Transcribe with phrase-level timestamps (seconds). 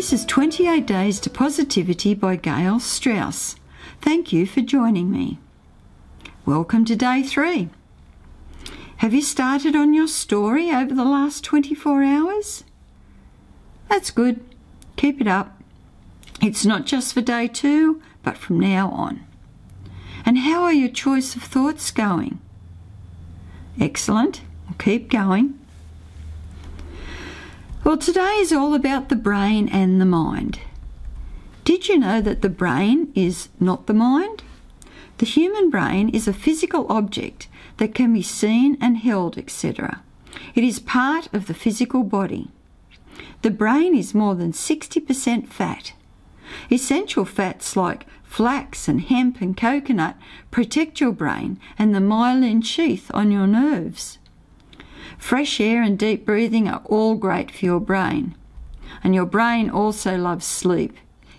[0.00, 3.56] This is 28 Days to Positivity by Gail Strauss.
[4.00, 5.38] Thank you for joining me.
[6.46, 7.68] Welcome to day three.
[8.96, 12.64] Have you started on your story over the last 24 hours?
[13.90, 14.40] That's good.
[14.96, 15.60] Keep it up.
[16.40, 19.26] It's not just for day two, but from now on.
[20.24, 22.40] And how are your choice of thoughts going?
[23.78, 24.40] Excellent.
[24.78, 25.58] Keep going.
[27.82, 30.60] Well, today is all about the brain and the mind.
[31.64, 34.42] Did you know that the brain is not the mind?
[35.16, 37.48] The human brain is a physical object
[37.78, 40.02] that can be seen and held, etc.
[40.54, 42.50] It is part of the physical body.
[43.40, 45.94] The brain is more than 60% fat.
[46.70, 50.16] Essential fats like flax and hemp and coconut
[50.50, 54.18] protect your brain and the myelin sheath on your nerves.
[55.18, 58.34] Fresh air and deep breathing are all great for your brain.
[59.02, 60.96] And your brain also loves sleep.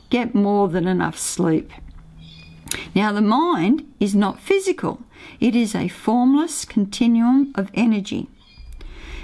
[0.09, 1.71] Get more than enough sleep.
[2.95, 5.01] Now, the mind is not physical,
[5.39, 8.29] it is a formless continuum of energy.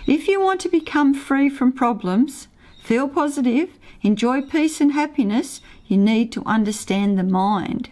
[0.06, 2.48] If you want to become free from problems,
[2.84, 3.70] feel positive,
[4.02, 7.92] enjoy peace and happiness, you need to understand the mind.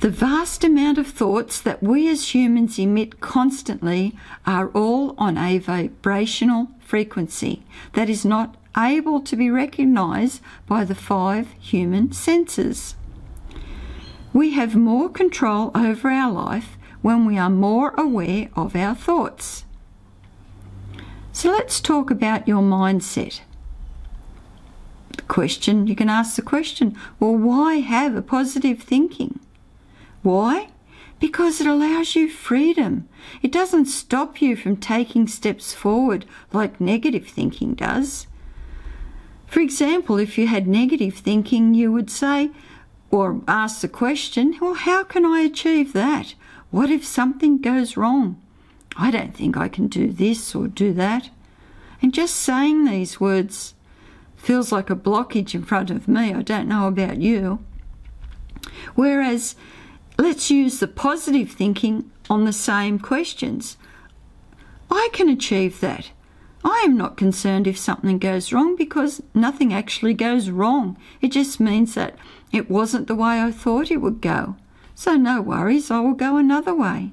[0.00, 5.58] The vast amount of thoughts that we as humans emit constantly are all on a
[5.58, 12.94] vibrational frequency that is not able to be recognized by the five human senses.
[14.32, 19.66] We have more control over our life when we are more aware of our thoughts.
[21.32, 23.40] So let's talk about your mindset.
[25.14, 29.40] The question, you can ask the question, well, why have a positive thinking?
[30.22, 30.68] Why?
[31.18, 33.08] Because it allows you freedom.
[33.42, 38.26] It doesn't stop you from taking steps forward like negative thinking does.
[39.46, 42.50] For example, if you had negative thinking, you would say,
[43.10, 46.34] or ask the question, well, how can I achieve that?
[46.70, 48.40] What if something goes wrong?
[48.96, 51.30] I don't think I can do this or do that.
[52.00, 53.74] And just saying these words
[54.36, 56.32] feels like a blockage in front of me.
[56.32, 57.58] I don't know about you.
[58.94, 59.56] Whereas
[60.18, 63.76] Let's use the positive thinking on the same questions.
[64.90, 66.10] I can achieve that.
[66.62, 70.98] I am not concerned if something goes wrong because nothing actually goes wrong.
[71.20, 72.16] It just means that
[72.52, 74.56] it wasn't the way I thought it would go.
[74.94, 77.12] So no worries, I will go another way.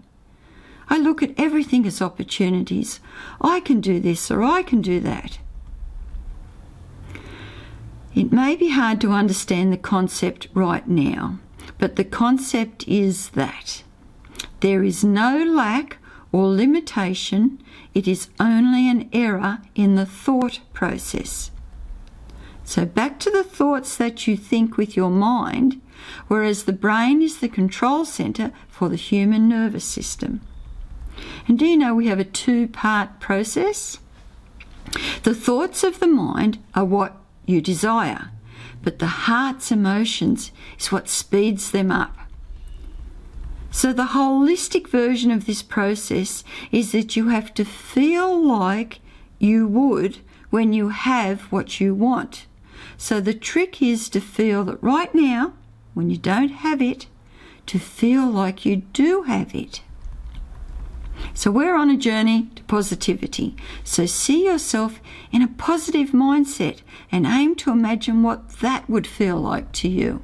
[0.89, 2.99] I look at everything as opportunities.
[3.39, 5.39] I can do this or I can do that.
[8.15, 11.39] It may be hard to understand the concept right now,
[11.77, 13.83] but the concept is that
[14.59, 15.97] there is no lack
[16.31, 17.61] or limitation,
[17.93, 21.51] it is only an error in the thought process.
[22.63, 25.81] So, back to the thoughts that you think with your mind,
[26.27, 30.41] whereas the brain is the control centre for the human nervous system.
[31.47, 33.99] And do you know we have a two part process?
[35.23, 38.31] The thoughts of the mind are what you desire,
[38.87, 42.15] but the heart's emotions is what speeds them up.
[43.69, 49.01] So, the holistic version of this process is that you have to feel like
[49.39, 50.19] you would
[50.51, 52.45] when you have what you want.
[52.95, 55.51] So, the trick is to feel that right now,
[55.93, 57.07] when you don't have it,
[57.65, 59.81] to feel like you do have it.
[61.37, 63.55] So we're on a journey to positivity.
[63.83, 64.99] So see yourself
[65.31, 66.79] in a positive mindset
[67.11, 70.23] and aim to imagine what that would feel like to you.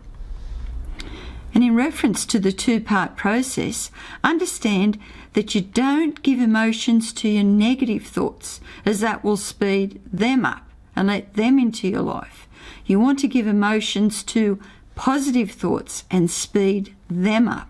[1.54, 3.92] And in reference to the two part process,
[4.24, 4.98] understand
[5.34, 10.68] that you don't give emotions to your negative thoughts, as that will speed them up
[10.96, 12.48] and let them into your life.
[12.88, 14.60] You want to give emotions to
[14.96, 17.70] positive thoughts and speed them up.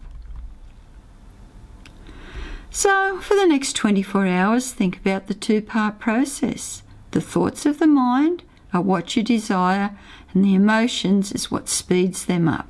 [2.75, 6.81] So, for the next 24 hours, think about the two part process.
[7.11, 8.41] The thoughts of the mind
[8.73, 9.95] are what you desire,
[10.33, 12.67] and the emotions is what speeds them up.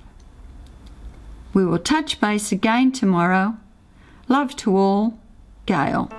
[1.54, 3.56] We will touch base again tomorrow.
[4.28, 5.18] Love to all,
[5.66, 6.12] Gail.